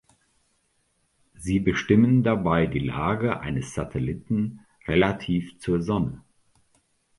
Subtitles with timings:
[1.35, 6.23] Sie bestimmen dabei die Lage eines Satelliten relativ zur Sonne.